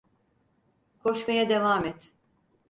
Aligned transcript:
Koşmaya 1.03 1.49
devam 1.49 1.83
et! 1.85 2.11